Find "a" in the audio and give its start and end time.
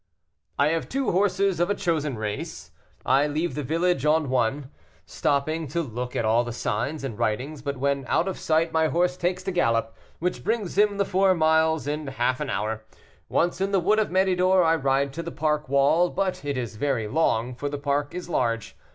1.69-1.75, 9.51-9.53